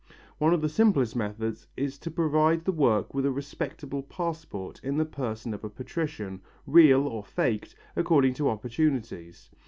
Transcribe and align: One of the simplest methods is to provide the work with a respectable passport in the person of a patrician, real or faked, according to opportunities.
One 0.39 0.51
of 0.51 0.61
the 0.61 0.67
simplest 0.67 1.15
methods 1.15 1.67
is 1.77 1.99
to 1.99 2.09
provide 2.09 2.65
the 2.65 2.71
work 2.71 3.13
with 3.13 3.23
a 3.23 3.29
respectable 3.31 4.01
passport 4.01 4.79
in 4.83 4.97
the 4.97 5.05
person 5.05 5.53
of 5.53 5.63
a 5.63 5.69
patrician, 5.69 6.41
real 6.65 7.07
or 7.07 7.23
faked, 7.23 7.75
according 7.95 8.33
to 8.33 8.49
opportunities. 8.49 9.51